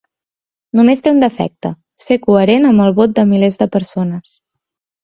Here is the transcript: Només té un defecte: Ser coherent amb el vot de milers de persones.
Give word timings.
Només 0.79 1.03
té 1.07 1.13
un 1.17 1.19
defecte: 1.25 1.71
Ser 2.07 2.19
coherent 2.27 2.67
amb 2.73 2.87
el 2.89 2.99
vot 3.03 3.17
de 3.21 3.31
milers 3.35 3.63
de 3.65 3.71
persones. 3.79 4.39